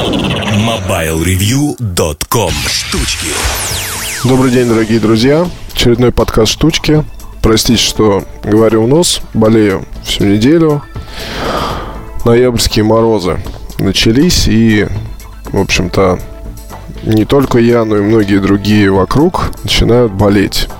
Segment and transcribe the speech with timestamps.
[0.00, 3.28] MobileReview.com Штучки
[4.24, 5.46] Добрый день, дорогие друзья.
[5.74, 7.04] Очередной подкаст «Штучки».
[7.42, 9.20] Простите, что говорю в нос.
[9.34, 10.82] Болею всю неделю.
[12.24, 13.40] Ноябрьские морозы
[13.78, 14.48] начались.
[14.48, 14.88] И,
[15.52, 16.18] в общем-то,
[17.02, 20.70] не только я, но и многие другие вокруг начинают болеть.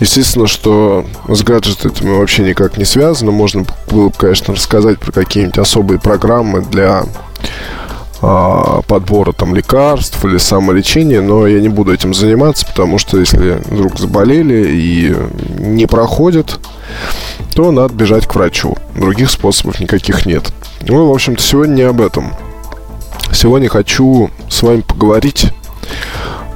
[0.00, 3.30] Естественно, что с гаджетами вообще никак не связано.
[3.30, 7.04] Можно было бы, конечно, рассказать про какие-нибудь особые программы для
[8.26, 13.60] а, подбора там лекарств или самолечения, но я не буду этим заниматься, потому что если
[13.66, 15.14] вдруг заболели и
[15.58, 16.58] не проходит,
[17.54, 18.78] то надо бежать к врачу.
[18.96, 20.54] Других способов никаких нет.
[20.80, 22.32] Ну, в общем-то, сегодня не об этом.
[23.30, 25.48] Сегодня хочу с вами поговорить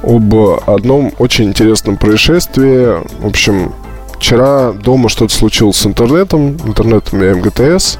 [0.01, 0.33] об
[0.65, 2.97] одном очень интересном происшествии.
[3.21, 3.75] В общем,
[4.17, 7.99] вчера дома что-то случилось с интернетом, интернетом и МГТС,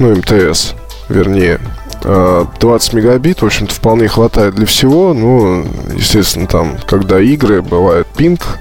[0.00, 0.72] ну, МТС,
[1.08, 1.60] вернее.
[2.02, 5.12] 20 а, мегабит, в общем-то, вполне хватает для всего.
[5.12, 8.58] Ну, естественно, там, когда игры, бывает пинг,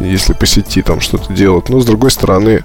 [0.00, 1.68] если по сети там что-то делать.
[1.68, 2.64] Но, с другой стороны,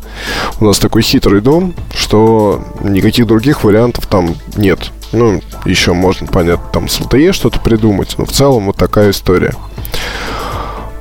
[0.60, 4.92] у нас такой хитрый дом, что никаких других вариантов там нет.
[5.14, 9.54] Ну, еще можно, понятно, там с LTE что-то придумать, но в целом вот такая история.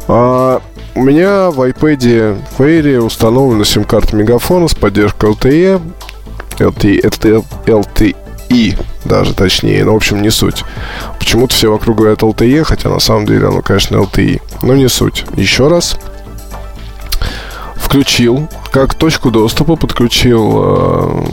[0.08, 0.60] А,
[0.94, 5.80] у меня в iPad Fairy установлена сим-карта Мегафона с поддержкой LTE.
[6.58, 8.16] LTE, LTE, LTE
[9.04, 10.64] даже точнее, но в общем не суть.
[11.18, 14.40] Почему-то все вокруг говорят LTE, хотя на самом деле оно, конечно, LTE.
[14.62, 15.24] Но не суть.
[15.36, 15.96] Еще раз.
[17.76, 21.24] Включил, как точку доступа подключил э,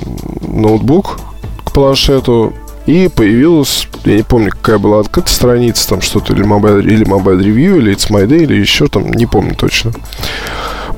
[0.48, 1.20] ноутбук
[1.64, 2.54] к планшету
[2.88, 7.40] и появилась, я не помню, какая была открыта страница, там что-то, или Mobile, или Mobile
[7.40, 9.92] Review, или It's My Day, или еще там, не помню точно.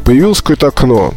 [0.06, 1.14] Появилось какое-то окно.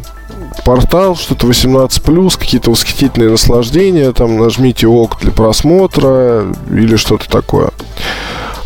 [0.63, 7.71] Портал, что-то 18+, какие-то восхитительные наслаждения, там нажмите ок для просмотра или что-то такое.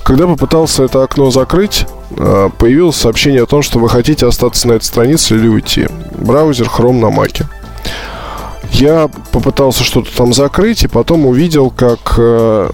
[0.03, 4.73] Когда попытался это окно закрыть, а, появилось сообщение о том, что вы хотите остаться на
[4.73, 5.87] этой странице или уйти.
[6.17, 7.47] Браузер Chrome на Маке.
[8.71, 12.69] Я попытался что-то там закрыть, и потом увидел, как э,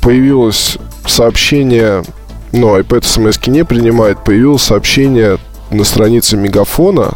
[0.00, 2.04] появилось сообщение,
[2.52, 5.38] ну, iPad смс не принимает, появилось сообщение
[5.70, 7.14] на странице Мегафона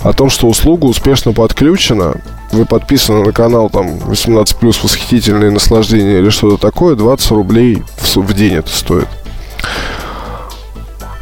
[0.00, 2.20] о том, что услуга успешно подключена.
[2.52, 8.16] Вы подписаны на канал там 18 плюс восхитительные наслаждения или что-то такое, 20 рублей в,
[8.16, 9.08] в день это стоит.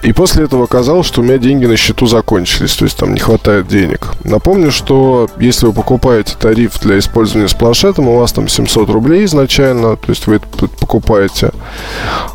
[0.07, 3.19] И после этого оказалось, что у меня деньги на счету закончились, то есть там не
[3.19, 4.13] хватает денег.
[4.23, 9.25] Напомню, что если вы покупаете тариф для использования с планшетом, у вас там 700 рублей
[9.25, 11.51] изначально, то есть вы это покупаете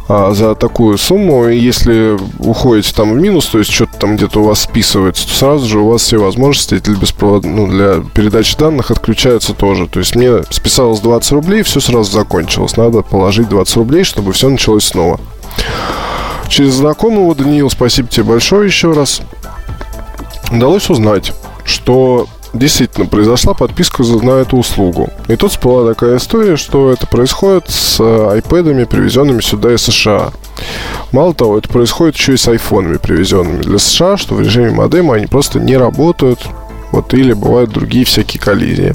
[0.09, 4.41] а, за такую сумму, и если уходите там в минус, то есть что-то там где-то
[4.41, 7.45] у вас списывается, то сразу же у вас все возможности для, беспровод...
[7.45, 9.87] ну, для передачи данных отключаются тоже.
[9.87, 12.75] То есть мне списалось 20 рублей, все сразу закончилось.
[12.75, 15.21] Надо положить 20 рублей, чтобы все началось снова
[16.51, 19.21] через знакомого, Даниил, спасибо тебе большое еще раз,
[20.51, 25.09] удалось узнать, что действительно произошла подписка на эту услугу.
[25.29, 30.31] И тут всплыла такая история, что это происходит с iPad, привезенными сюда из США.
[31.13, 35.15] Мало того, это происходит еще и с айфонами, привезенными для США, что в режиме модема
[35.15, 36.39] они просто не работают,
[36.91, 38.93] вот или бывают другие всякие коллизии.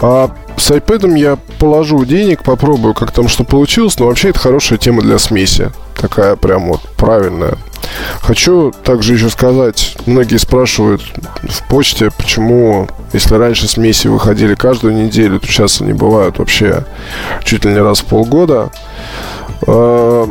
[0.00, 4.78] А с iPad я положу денег, попробую, как там что получилось, но вообще это хорошая
[4.78, 5.72] тема для смеси.
[6.00, 7.58] Такая прям вот правильная.
[8.20, 11.02] Хочу также еще сказать, многие спрашивают
[11.42, 16.84] в почте, почему, если раньше смеси выходили каждую неделю, то сейчас они бывают вообще
[17.44, 18.70] чуть ли не раз в полгода.
[19.66, 20.28] А,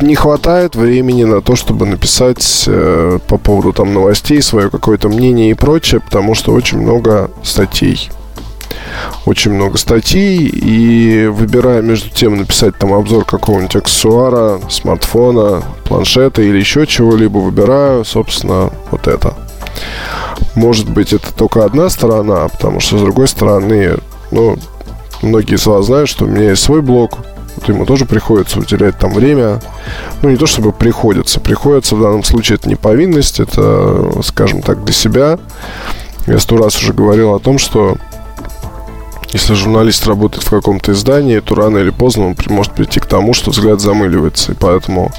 [0.00, 5.50] не хватает времени на то, чтобы написать э, по поводу там новостей свое какое-то мнение
[5.50, 8.10] и прочее, потому что очень много статей
[9.24, 16.58] очень много статей, и выбирая между тем написать там обзор какого-нибудь аксессуара, смартфона, планшета или
[16.58, 19.34] еще чего-либо, выбираю, собственно, вот это.
[20.54, 23.96] Может быть, это только одна сторона, потому что, с другой стороны,
[24.30, 24.56] ну,
[25.22, 27.18] многие из вас знают, что у меня есть свой блог,
[27.58, 29.60] вот ему тоже приходится уделять там время.
[30.22, 31.40] Ну, не то чтобы приходится.
[31.40, 35.40] Приходится в данном случае это не повинность, это, скажем так, для себя.
[36.28, 37.96] Я сто раз уже говорил о том, что
[39.32, 43.34] если журналист работает в каком-то издании, то рано или поздно он может прийти к тому,
[43.34, 44.52] что взгляд замыливается.
[44.52, 45.10] И поэтому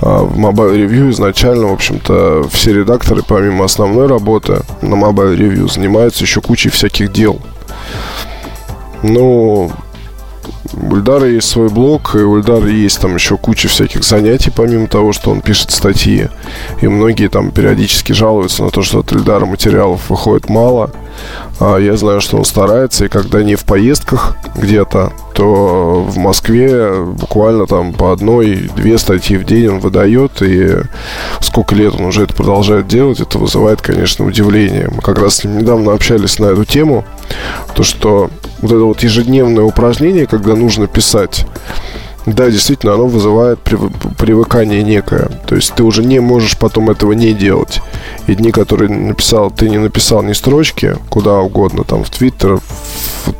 [0.00, 5.72] а, в Mobile Review изначально, в общем-то, все редакторы, помимо основной работы на Mobile Review,
[5.72, 7.40] занимаются еще кучей всяких дел.
[9.02, 9.72] Ну,
[10.74, 14.86] у Ильдара есть свой блог, и у Ильдара есть там еще куча всяких занятий, помимо
[14.86, 16.28] того, что он пишет статьи.
[16.80, 20.92] И многие там периодически жалуются на то, что от Ильдара материалов выходит мало–
[21.60, 27.66] я знаю, что он старается, и когда не в поездках где-то, то в Москве буквально
[27.66, 30.76] там по одной-две статьи в день он выдает, и
[31.40, 34.88] сколько лет он уже это продолжает делать, это вызывает, конечно, удивление.
[34.94, 37.04] Мы как раз недавно общались на эту тему,
[37.74, 38.30] то, что
[38.60, 41.46] вот это вот ежедневное упражнение, когда нужно писать,
[42.26, 45.28] да, действительно, оно вызывает привыкание некое.
[45.46, 47.82] То есть ты уже не можешь потом этого не делать.
[48.26, 52.60] И дни, которые написал, ты не написал ни строчки, куда угодно, там в Твиттер,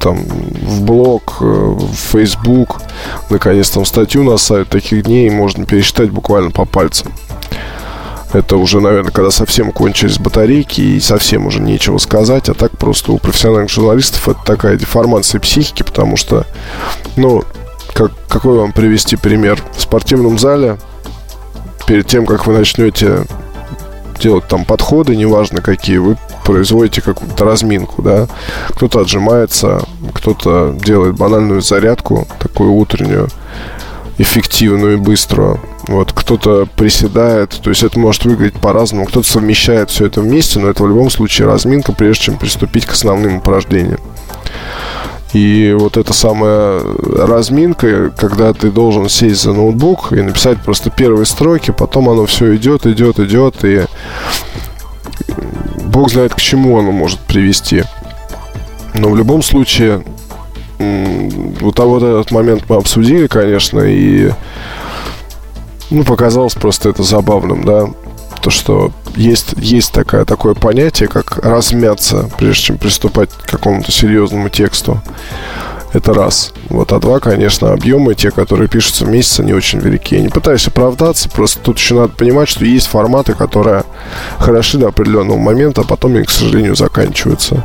[0.01, 2.83] там, в блог, э, в Фейсбук,
[3.31, 7.13] наконец там статью на сайт, таких дней можно пересчитать буквально по пальцам.
[8.35, 12.49] Это уже, наверное, когда совсем кончились батарейки и совсем уже нечего сказать.
[12.49, 16.45] А так просто у профессиональных журналистов это такая деформация психики, потому что,
[17.17, 17.45] ну,
[17.95, 19.63] как, какой вам привести пример?
[19.75, 20.79] В спортивном зале,
[21.87, 23.25] перед тем, как вы начнете
[24.21, 28.29] делать там подходы, неважно какие, вы производите какую-то разминку, да.
[28.71, 29.83] Кто-то отжимается,
[30.13, 33.29] кто-то делает банальную зарядку, такую утреннюю,
[34.19, 35.61] эффективную и быструю.
[35.87, 40.69] Вот, кто-то приседает, то есть это может выглядеть по-разному, кто-то совмещает все это вместе, но
[40.69, 44.01] это в любом случае разминка, прежде чем приступить к основным упражнениям.
[45.35, 46.81] И вот эта самая
[47.17, 52.55] разминка, когда ты должен сесть за ноутбук и написать просто первые строки, потом оно все
[52.55, 53.83] идет, идет, идет, и
[55.87, 57.83] бог знает к чему оно может привести.
[58.95, 60.05] Но в любом случае,
[60.79, 64.31] вот, а вот этот момент мы обсудили, конечно, и
[65.91, 67.89] ну, показалось просто это забавным, да
[68.41, 74.49] то, что есть, есть такая, такое понятие, как размяться, прежде чем приступать к какому-то серьезному
[74.49, 75.03] тексту.
[75.93, 76.53] Это раз.
[76.71, 80.17] Вот, а два, конечно, объемы, те, которые пишутся в месяц, они очень велики.
[80.17, 83.85] Я не пытаюсь оправдаться, просто тут еще надо понимать, что есть форматы, которые
[84.39, 87.65] хороши до определенного момента, а потом они, к сожалению, заканчиваются.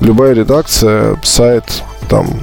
[0.00, 2.42] Любая редакция, сайт, там,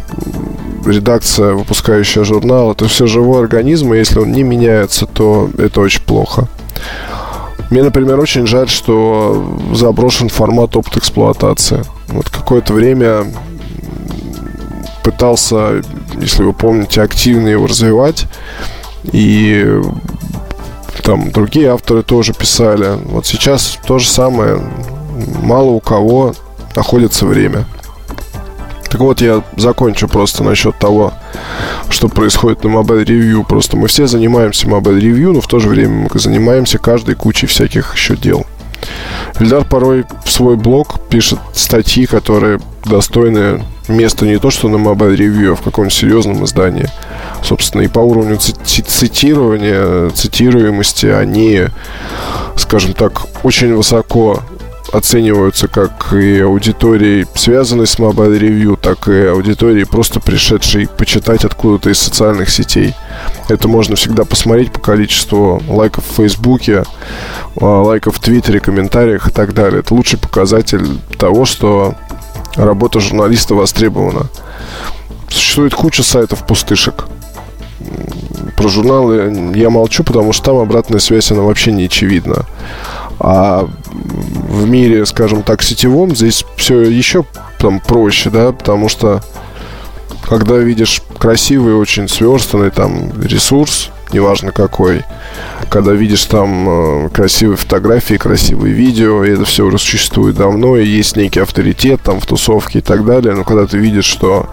[0.84, 6.02] редакция, выпускающая журнал, это все живой организм, и если он не меняется, то это очень
[6.02, 6.48] плохо.
[7.70, 11.84] Мне, например, очень жаль, что заброшен формат опыт эксплуатации.
[12.08, 13.26] Вот какое-то время
[15.04, 15.82] пытался,
[16.20, 18.28] если вы помните, активно его развивать.
[19.12, 19.82] И
[21.04, 22.98] там другие авторы тоже писали.
[23.06, 24.62] Вот сейчас то же самое.
[25.42, 26.34] Мало у кого
[26.76, 27.66] находится время.
[28.90, 31.14] Так вот, я закончу просто насчет того,
[31.90, 33.46] что происходит на Mobile Review.
[33.48, 37.48] Просто мы все занимаемся Mobile Review, но в то же время мы занимаемся каждой кучей
[37.48, 38.46] всяких еще дел.
[39.40, 45.16] Ильдар порой в свой блог пишет статьи, которые достойны места не то что на Mobile
[45.16, 46.90] Review, а в каком-нибудь серьезном издании.
[47.44, 51.66] Собственно, и по уровню цитирования, цитируемости они,
[52.58, 54.44] скажем так, очень высоко
[54.92, 61.90] оцениваются как и аудиторией, связанной с Mobile Review, так и аудиторией, просто пришедшей почитать откуда-то
[61.90, 62.94] из социальных сетей.
[63.50, 66.84] Это можно всегда посмотреть по количеству лайков в Фейсбуке,
[67.60, 69.80] а, лайков в Твиттере, комментариях и так далее.
[69.80, 71.96] Это лучший показатель того, что
[72.56, 74.28] работа журналиста востребована.
[75.30, 77.06] Существует куча сайтов пустышек.
[78.56, 82.46] Про журналы я молчу, потому что там обратная связь, она вообще не очевидна.
[83.30, 83.68] А
[84.48, 87.26] в мире, скажем так, сетевом здесь все еще
[87.60, 89.22] там проще, да, потому что
[90.30, 95.04] когда видишь красивый, очень сверстанный там ресурс, неважно какой,
[95.70, 100.88] когда видишь там э, красивые фотографии, красивые видео, и это все уже существует давно, и
[100.88, 104.48] есть некий авторитет там в тусовке и так далее, но когда ты видишь, что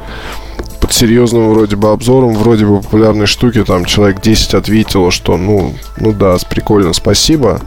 [0.81, 5.75] под серьезным вроде бы обзором, вроде бы популярной штуки, там человек 10 ответило, что ну,
[5.97, 7.61] ну да, прикольно, спасибо,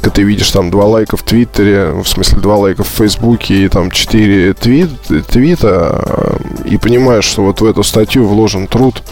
[0.00, 3.68] когда ты видишь там два лайка в Твиттере, в смысле два лайка в Фейсбуке и
[3.68, 4.90] там четыре твит,
[5.28, 9.02] твита, э, и понимаешь, что вот в эту статью вложен труд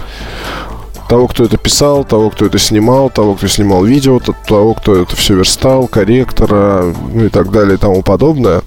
[1.08, 5.16] того, кто это писал, того, кто это снимал, того, кто снимал видео, того, кто это
[5.16, 8.62] все верстал, корректора, ну и так далее и тому подобное,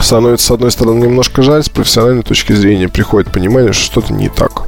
[0.00, 4.28] становится, с одной стороны, немножко жаль, с профессиональной точки зрения приходит понимание, что что-то не
[4.28, 4.64] так.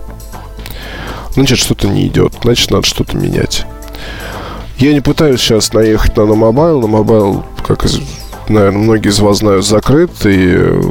[1.35, 3.67] Значит, что-то не идет, значит, надо что-то менять.
[4.79, 6.81] Я не пытаюсь сейчас наехать на Mobile.
[6.81, 7.87] На Mobile, как,
[8.49, 10.11] наверное, многие из вас знают, закрыт.
[10.25, 10.83] И э,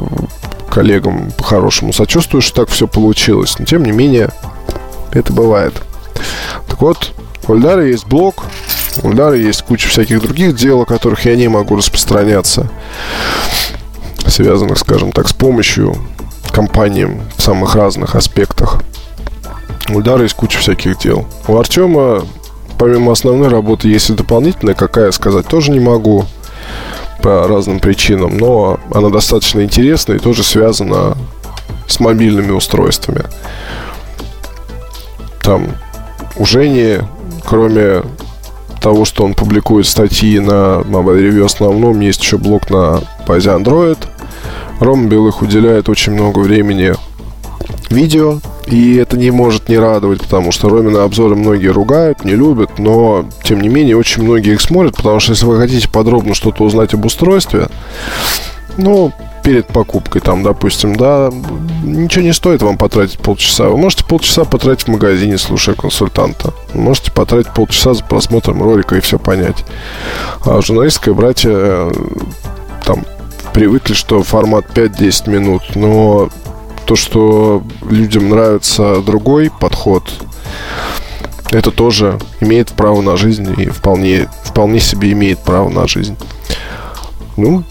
[0.70, 3.58] коллегам по-хорошему сочувствую, что так все получилось.
[3.58, 4.30] Но, тем не менее,
[5.12, 5.74] это бывает.
[6.68, 7.12] Так вот,
[7.46, 8.44] у Ильдара есть блог,
[9.02, 12.68] у Ильдара есть куча всяких других дел, о которых я не могу распространяться,
[14.26, 15.94] связанных, скажем так, с помощью
[16.52, 18.82] компаниям в самых разных аспектах.
[19.90, 21.26] У Ильдара есть куча всяких дел.
[21.46, 22.24] У Артема
[22.78, 26.24] помимо основной работы есть и дополнительная, какая сказать тоже не могу.
[27.24, 31.16] по разным причинам, но она достаточно интересна и тоже связана
[31.86, 33.22] с мобильными устройствами.
[35.40, 35.68] Там
[36.36, 36.98] у Жени,
[37.46, 38.02] кроме
[38.82, 43.98] того, что он публикует статьи на Mobile Review основном, есть еще блог на базе Android.
[44.80, 46.94] Рома Белых уделяет очень много времени
[47.88, 52.78] видео, и это не может не радовать, потому что Ромины обзоры многие ругают, не любят,
[52.78, 56.64] но, тем не менее, очень многие их смотрят, потому что если вы хотите подробно что-то
[56.64, 57.68] узнать об устройстве,
[58.76, 59.12] ну,
[59.44, 61.30] перед покупкой, там, допустим, да,
[61.84, 63.68] ничего не стоит вам потратить полчаса.
[63.68, 66.54] Вы можете полчаса потратить в магазине, слушая консультанта.
[66.72, 69.64] Вы можете потратить полчаса за просмотром ролика и все понять.
[70.46, 71.92] А журналистское братья э,
[72.84, 73.04] там
[73.52, 76.30] привыкли, что формат 5-10 минут, но
[76.84, 80.04] то, что людям нравится другой подход,
[81.50, 86.16] это тоже имеет право на жизнь и вполне, вполне себе имеет право на жизнь.
[87.36, 87.64] Ну,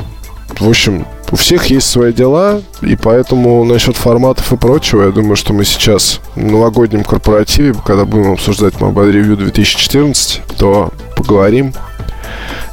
[0.60, 5.36] в общем, у всех есть свои дела, и поэтому насчет форматов и прочего, я думаю,
[5.36, 11.74] что мы сейчас в новогоднем корпоративе, когда будем обсуждать Mobile Review 2014, то поговорим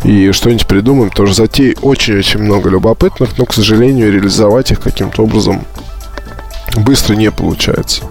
[0.05, 1.11] и что-нибудь придумаем.
[1.11, 5.65] Тоже затей очень-очень много любопытных, но, к сожалению, реализовать их каким-то образом
[6.77, 8.03] быстро не получается.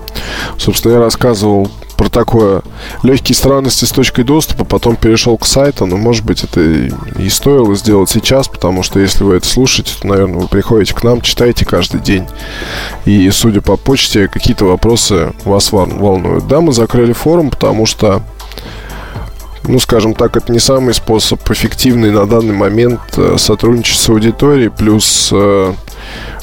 [0.58, 2.62] Собственно, я рассказывал про такое
[3.04, 7.76] легкие странности с точкой доступа, потом перешел к сайту, но, может быть, это и стоило
[7.76, 11.66] сделать сейчас, потому что если вы это слушаете, то, наверное, вы приходите к нам, читаете
[11.66, 12.26] каждый день,
[13.04, 16.48] и, судя по почте, какие-то вопросы вас волнуют.
[16.48, 18.24] Да, мы закрыли форум, потому что
[19.64, 24.70] ну, скажем так, это не самый способ эффективный на данный момент э, сотрудничать с аудиторией,
[24.70, 25.74] плюс э,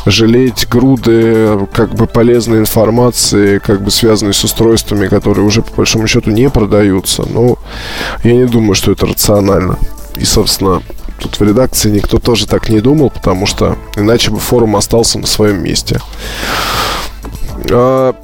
[0.06, 6.06] жалеть груды как бы полезной информации, как бы связанной с устройствами, которые уже по большому
[6.06, 7.24] счету не продаются.
[7.28, 7.58] Но
[8.22, 9.78] я не думаю, что это рационально.
[10.16, 10.82] И, собственно,
[11.18, 15.26] тут в редакции никто тоже так не думал, потому что иначе бы форум остался на
[15.26, 16.00] своем месте.
[17.70, 18.14] А,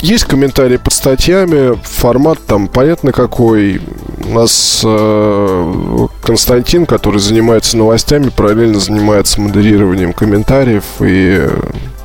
[0.00, 3.80] есть комментарии под статьями, формат там понятно какой.
[4.28, 11.48] У нас э, Константин, который занимается новостями, параллельно занимается модерированием комментариев и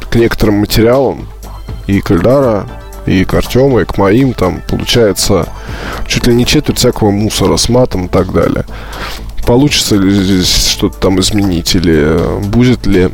[0.10, 1.28] к некоторым материалам
[1.88, 2.68] и к Эльдара,
[3.08, 5.48] и к Артему, и к моим, там получается
[6.08, 8.66] чуть ли не четверть всякого мусора с матом и так далее.
[9.48, 13.10] Получится ли здесь что-то там изменить, или будет ли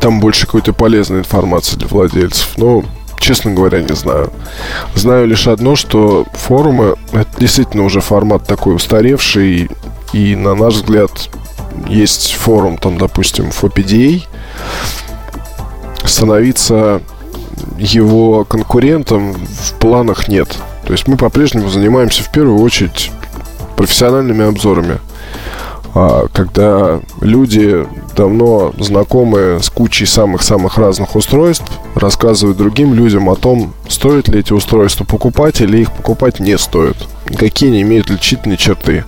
[0.00, 2.56] там больше какой-то полезной информации для владельцев.
[2.56, 2.82] Но
[3.18, 4.32] честно говоря, не знаю.
[4.94, 9.70] Знаю лишь одно, что форумы это действительно уже формат такой устаревший,
[10.12, 11.10] и на наш взгляд
[11.88, 14.22] есть форум, там, допустим, FOPDA,
[16.04, 17.02] становиться
[17.78, 20.56] его конкурентом в планах нет.
[20.86, 23.10] То есть мы по-прежнему занимаемся в первую очередь
[23.76, 24.98] профессиональными обзорами.
[25.98, 33.72] А, когда люди давно знакомы с кучей самых-самых разных устройств, рассказывают другим людям о том,
[33.88, 36.96] стоит ли эти устройства покупать или их покупать не стоит.
[37.38, 39.06] Какие они имеют отличительные черты.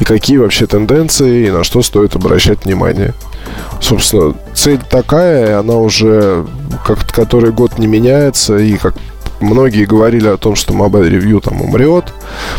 [0.00, 3.12] И какие вообще тенденции, и на что стоит обращать внимание.
[3.82, 6.46] Собственно, цель такая, она уже
[6.86, 8.94] как который год не меняется, и как
[9.40, 12.12] многие говорили о том, что Mobile Review там умрет,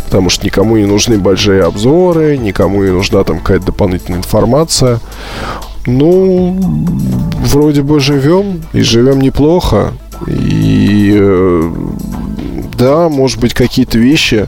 [0.05, 4.99] потому что никому не нужны большие обзоры, никому не нужна там какая-то дополнительная информация.
[5.85, 6.57] Ну,
[7.39, 9.93] вроде бы живем, и живем неплохо.
[10.27, 11.71] И э,
[12.77, 14.47] да, может быть, какие-то вещи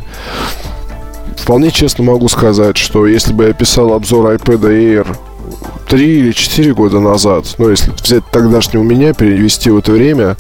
[1.37, 5.17] вполне честно могу сказать, что если бы я писал обзор iPad Air
[5.89, 10.37] 3 или 4 года назад, ну, если взять тогдашний у меня, перевести в это время,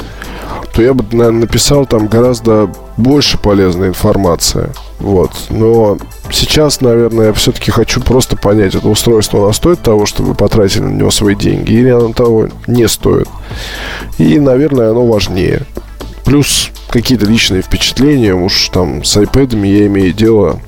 [0.73, 4.71] то я бы, наверное, написал там гораздо больше полезной информации.
[4.99, 5.31] Вот.
[5.49, 5.97] Но
[6.31, 10.93] сейчас, наверное, я все-таки хочу просто понять, это устройство, оно стоит того, чтобы потратили на
[10.93, 13.27] него свои деньги, или оно того не стоит.
[14.17, 15.63] И, наверное, оно важнее.
[16.23, 20.59] Плюс какие-то личные впечатления, уж там с iPad я имею дело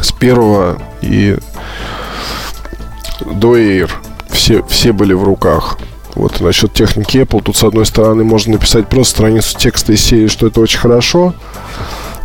[0.00, 1.38] с первого и
[3.20, 3.90] до Air.
[4.28, 5.78] Все, все были в руках.
[6.14, 10.26] Вот насчет техники Apple, тут с одной стороны можно написать просто страницу текста из серии,
[10.26, 11.34] что это очень хорошо.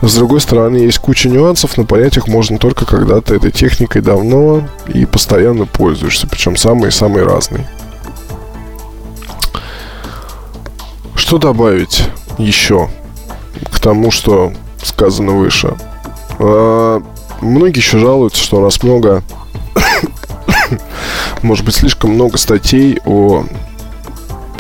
[0.02, 4.02] С другой стороны, есть куча нюансов, но понять их можно только когда ты этой техникой
[4.02, 7.68] давно и постоянно пользуешься, причем самые-самые разные.
[11.16, 12.04] Что добавить
[12.38, 12.90] еще
[13.72, 14.52] к тому, что
[14.84, 15.76] сказано выше?
[16.40, 17.02] А,
[17.42, 19.24] многие еще жалуются, что у нас много,
[21.42, 23.46] может быть, слишком много статей о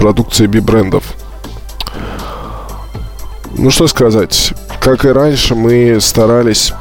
[0.05, 1.03] продукции би-брендов.
[3.57, 6.73] Ну что сказать, как и раньше, мы старались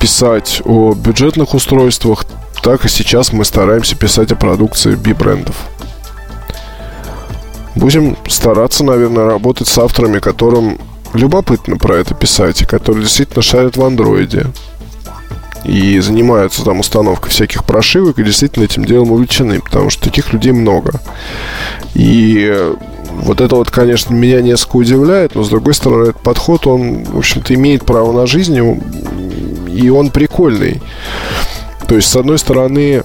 [0.00, 2.24] писать о бюджетных устройствах,
[2.62, 5.54] так и сейчас мы стараемся писать о продукции B-брендов.
[7.76, 10.80] Будем стараться, наверное, работать с авторами, которым
[11.12, 14.46] любопытно про это писать, и которые действительно шарят в андроиде.
[15.64, 20.52] И занимаются там установкой всяких прошивок и действительно этим делом увлечены, потому что таких людей
[20.52, 21.00] много.
[21.94, 22.72] И
[23.12, 27.18] вот это вот, конечно, меня несколько удивляет, но с другой стороны, этот подход, он, в
[27.18, 28.56] общем-то, имеет право на жизнь,
[29.68, 30.80] и он прикольный.
[31.86, 33.02] То есть, с одной стороны,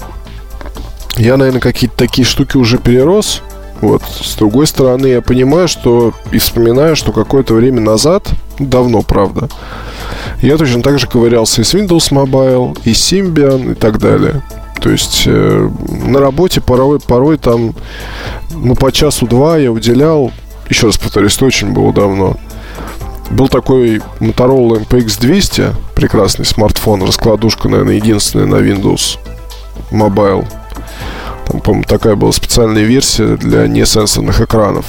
[1.17, 3.41] я, наверное, какие-то такие штуки уже перерос,
[3.81, 4.01] вот.
[4.03, 8.27] С другой стороны, я понимаю, что и вспоминаю, что какое-то время назад,
[8.59, 9.49] давно, правда,
[10.41, 14.41] я точно так же ковырялся и с Windows Mobile, и Symbian, и так далее.
[14.81, 17.73] То есть э, на работе порой, порой там,
[18.51, 20.31] ну, по часу-два я уделял,
[20.69, 22.37] еще раз повторюсь, это очень было давно,
[23.31, 29.17] был такой Motorola MPX 200, прекрасный смартфон, раскладушка, наверное, единственная на Windows
[29.91, 30.45] Mobile.
[31.47, 34.85] Там, по-моему, такая была специальная версия для несенсорных экранов.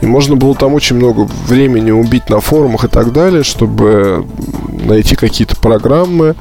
[0.00, 4.24] И можно было там очень много времени убить на форумах и так далее, чтобы
[4.68, 6.36] найти какие-то программы,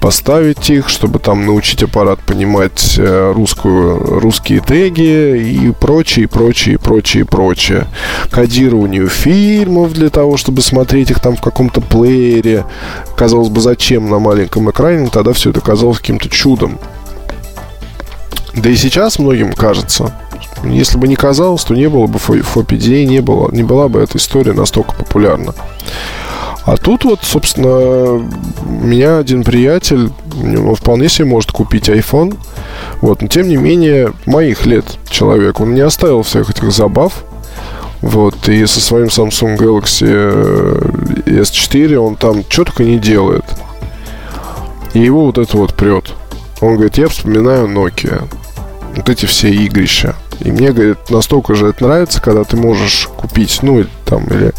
[0.00, 7.24] поставить их, чтобы там научить аппарат понимать э, русскую, русские теги и прочее, прочее, прочее,
[7.24, 7.86] прочее.
[8.30, 12.66] Кодированию фильмов для того, чтобы смотреть их там в каком-то плеере.
[13.16, 15.08] Казалось бы, зачем на маленьком экране?
[15.10, 16.78] Тогда все это казалось каким-то чудом.
[18.54, 20.12] Да и сейчас многим кажется,
[20.64, 24.18] если бы не казалось, то не было бы FOPD, не, было, не была бы эта
[24.18, 25.54] история настолько популярна.
[26.64, 28.22] А тут вот, собственно,
[28.66, 30.10] меня один приятель,
[30.42, 32.36] он вполне себе может купить iPhone,
[33.00, 37.24] вот, но тем не менее, моих лет человек, он не оставил всех этих забав,
[38.02, 43.44] вот, и со своим Samsung Galaxy S4 он там только не делает.
[44.92, 46.12] И его вот это вот прет.
[46.60, 48.28] Он говорит, я вспоминаю Nokia
[48.96, 50.14] вот эти все игрища.
[50.40, 54.52] И мне, говорит, настолько же это нравится, когда ты можешь купить, ну, или там, или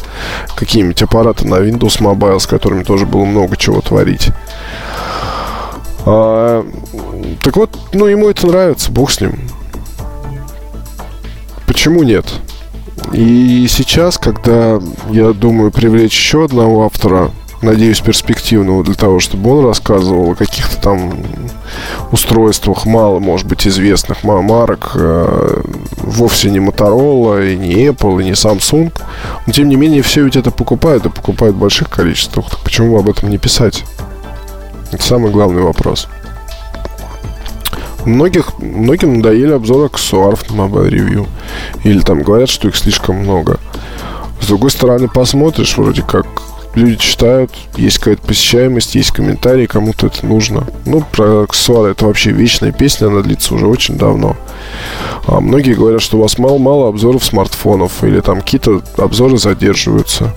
[0.56, 4.30] какие-нибудь аппараты на Windows Mobile, с которыми тоже было много чего творить.
[6.06, 6.66] А,
[7.42, 9.40] так вот, ну, ему это нравится, бог с ним.
[11.66, 12.26] Почему нет?
[13.12, 14.80] И сейчас, когда
[15.10, 20.82] я думаю привлечь еще одного автора надеюсь, перспективного для того, чтобы он рассказывал о каких-то
[20.82, 21.14] там
[22.12, 25.62] устройствах, мало, может быть, известных марок, э,
[25.98, 28.92] вовсе не Motorola, и не Apple, и не Samsung.
[29.46, 32.50] Но, тем не менее, все ведь это покупают, и покупают в больших количествах.
[32.50, 33.84] Так почему об этом не писать?
[34.92, 36.08] Это самый главный вопрос.
[38.06, 41.28] Многих, многим надоели обзоры аксессуаров на Mobile Review.
[41.84, 43.60] Или там говорят, что их слишком много.
[44.42, 46.26] С другой стороны, посмотришь, вроде как
[46.76, 50.68] люди читают, есть какая-то посещаемость, есть комментарии, кому-то это нужно.
[50.86, 54.36] Ну, про аксессуары это вообще вечная песня, она длится уже очень давно.
[55.28, 60.34] А многие говорят, что у вас мало-мало обзоров смартфонов, или там какие-то обзоры задерживаются.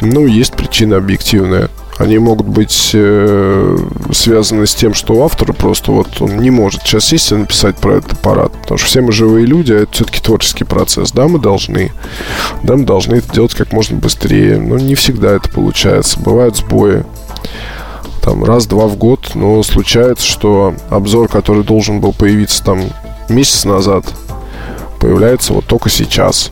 [0.00, 1.68] Ну, есть причина объективная.
[2.00, 3.76] Они могут быть э,
[4.10, 7.76] связаны с тем, что у автора просто вот он не может сейчас сесть и написать
[7.76, 8.52] про этот аппарат.
[8.52, 11.12] Потому что все мы живые люди, а это все-таки творческий процесс.
[11.12, 11.92] Да, мы должны.
[12.62, 14.56] Да, мы должны это делать как можно быстрее.
[14.56, 16.18] Но не всегда это получается.
[16.18, 17.04] Бывают сбои.
[18.22, 22.80] Там раз-два в год, но случается, что обзор, который должен был появиться там
[23.28, 24.06] месяц назад,
[25.00, 26.50] появляется вот только сейчас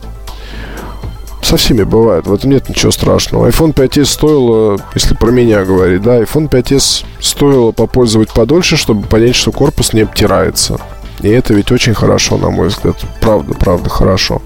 [1.41, 2.27] со всеми бывает.
[2.27, 3.47] В этом нет ничего страшного.
[3.47, 9.35] iPhone 5s стоило, если про меня говорить, да, iPhone 5s стоило попользовать подольше, чтобы понять,
[9.35, 10.79] что корпус не обтирается.
[11.21, 12.95] И это ведь очень хорошо, на мой взгляд.
[13.19, 14.41] Правда, правда, хорошо.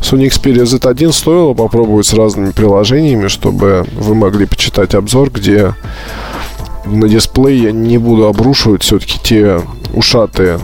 [0.00, 5.74] Sony Xperia Z1 стоило попробовать с разными приложениями, чтобы вы могли почитать обзор, где
[6.86, 9.60] на дисплей я не буду обрушивать все-таки те
[9.92, 10.58] ушатые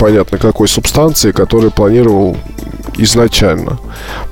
[0.00, 2.36] понятно какой субстанции, которые планировал
[3.04, 3.78] изначально.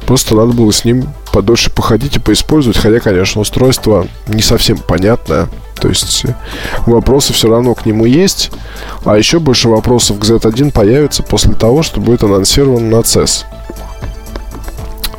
[0.06, 5.48] Просто надо было с ним подольше походить и поиспользовать, хотя, конечно, устройство не совсем понятное.
[5.80, 6.34] То есть э,
[6.86, 8.50] вопросы все равно к нему есть,
[9.04, 13.44] а еще больше вопросов к Z1 появится после того, что будет анонсирован на CES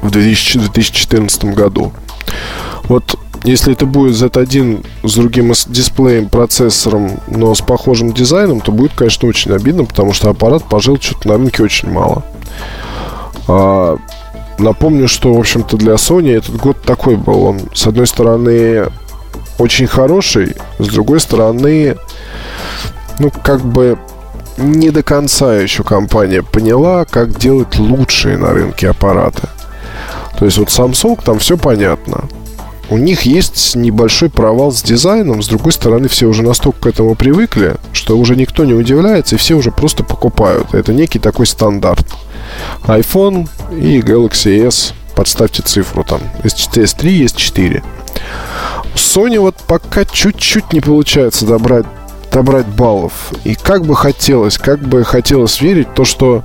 [0.02, 1.94] в 2014 году.
[2.84, 8.94] Вот если это будет Z1 с другим дисплеем, процессором, но с похожим дизайном, то будет,
[8.94, 12.24] конечно, очень обидно, потому что аппарат пожил что-то на рынке очень мало.
[13.50, 13.98] А,
[14.60, 17.44] напомню, что, в общем-то, для Sony этот год такой был.
[17.44, 18.86] Он, с одной стороны,
[19.58, 21.98] очень хороший, с другой стороны,
[23.18, 23.98] ну, как бы
[24.58, 29.48] не до конца еще компания поняла, как делать лучшие на рынке аппараты.
[30.38, 32.26] То есть вот Samsung, там все понятно.
[32.90, 35.42] у них есть небольшой провал с дизайном.
[35.44, 39.38] С другой стороны, все уже настолько к этому привыкли, что уже никто не удивляется, и
[39.38, 40.74] все уже просто покупают.
[40.74, 42.06] Это некий такой стандарт.
[42.84, 44.94] iPhone и Galaxy S.
[45.16, 46.22] Подставьте цифру там.
[46.44, 47.84] S3, S4.
[48.94, 51.86] У Sony вот пока чуть-чуть не получается добрать,
[52.32, 53.14] добрать баллов.
[53.44, 56.44] И как бы хотелось, как бы хотелось верить, то, что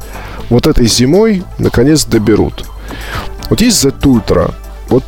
[0.50, 2.64] вот этой зимой наконец доберут.
[3.48, 4.54] Вот есть Z Ultra.
[4.88, 5.04] Вот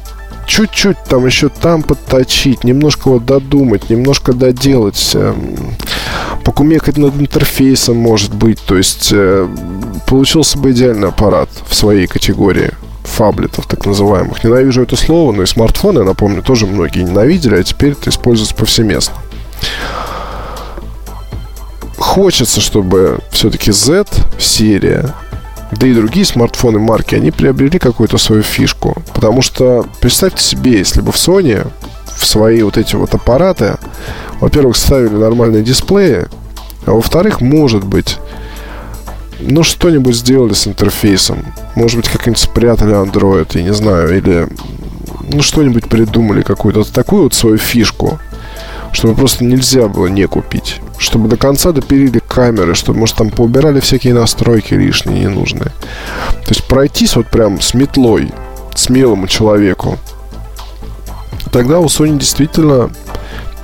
[0.46, 5.34] чуть-чуть там еще там подточить, немножко вот додумать, немножко доделать, э,
[6.46, 8.60] покумекать над интерфейсом, может быть.
[8.60, 9.48] То есть э,
[10.06, 12.70] получился бы идеальный аппарат в своей категории
[13.02, 14.44] фаблетов, так называемых.
[14.44, 19.16] Ненавижу это слово, но и смартфоны, напомню, тоже многие ненавидели, а теперь это используется повсеместно.
[21.98, 24.06] Хочется, чтобы все-таки Z
[24.38, 25.12] серия
[25.72, 29.02] да и другие смартфоны марки, они приобрели какую-то свою фишку.
[29.12, 31.66] Потому что представьте себе, если бы в Sony
[32.16, 33.76] в свои вот эти вот аппараты,
[34.40, 36.26] во-первых, ставили нормальные дисплеи,
[36.86, 38.18] а во-вторых, может быть,
[39.40, 41.44] ну, что-нибудь сделали с интерфейсом.
[41.74, 44.48] Может быть, как-нибудь спрятали Android, я не знаю, или
[45.28, 48.18] ну, что-нибудь придумали, какую-то такую вот свою фишку,
[48.92, 50.80] чтобы просто нельзя было не купить.
[50.98, 55.72] Чтобы до конца допилили камеры, чтобы, может, там поубирали всякие настройки лишние, ненужные.
[56.44, 58.32] То есть пройтись вот прям с метлой,
[58.74, 59.98] смелому человеку.
[61.56, 62.90] Тогда у Sony действительно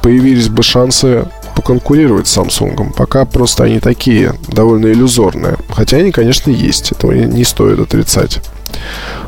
[0.01, 2.95] появились бы шансы поконкурировать с Samsung.
[2.97, 5.59] Пока просто они такие, довольно иллюзорные.
[5.69, 6.93] Хотя они, конечно, есть.
[6.93, 8.41] Этого не стоит отрицать.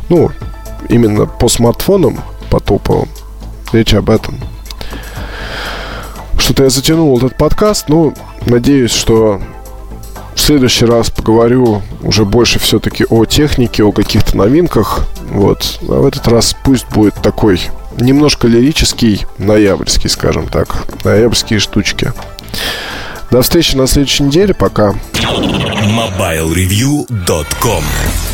[0.08, 0.30] Ну,
[0.88, 3.10] именно по смартфонам, по топовым,
[3.74, 4.40] речь об этом.
[6.38, 7.90] Что-то я затянул этот подкаст.
[7.90, 8.14] Ну,
[8.46, 9.42] надеюсь, что
[10.34, 15.06] в следующий раз поговорю уже больше все-таки о технике, о каких-то новинках.
[15.30, 15.80] Вот.
[15.82, 17.60] А в этот раз пусть будет такой
[17.98, 20.86] немножко лирический, ноябрьский, скажем так.
[21.04, 22.12] Ноябрьские штучки.
[23.30, 24.54] До встречи на следующей неделе.
[24.54, 24.94] Пока.
[25.12, 27.84] MobileReview.com